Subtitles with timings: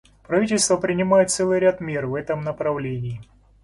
[0.23, 3.21] Правительство принимает целый ряд мер в этом направлении.